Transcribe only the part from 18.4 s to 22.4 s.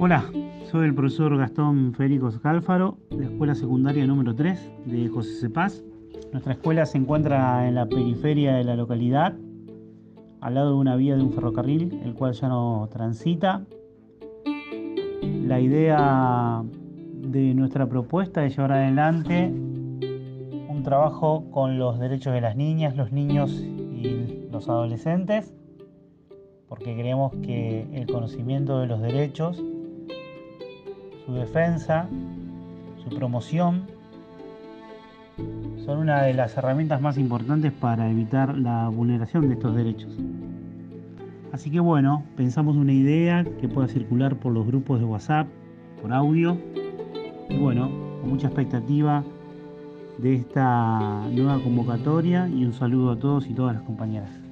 es llevar adelante un trabajo con los derechos de